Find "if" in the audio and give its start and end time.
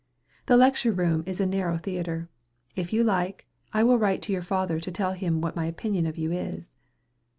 2.75-2.91